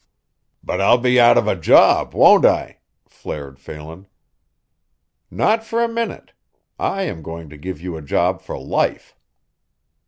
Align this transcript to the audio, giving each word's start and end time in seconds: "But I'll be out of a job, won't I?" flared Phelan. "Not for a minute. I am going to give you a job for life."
"But 0.63 0.81
I'll 0.81 0.97
be 0.97 1.19
out 1.19 1.37
of 1.37 1.47
a 1.47 1.55
job, 1.55 2.15
won't 2.15 2.43
I?" 2.43 2.79
flared 3.07 3.59
Phelan. 3.59 4.07
"Not 5.29 5.63
for 5.63 5.83
a 5.83 5.87
minute. 5.87 6.33
I 6.79 7.03
am 7.03 7.21
going 7.21 7.49
to 7.51 7.55
give 7.57 7.79
you 7.79 7.97
a 7.97 8.01
job 8.01 8.41
for 8.41 8.57
life." 8.57 9.15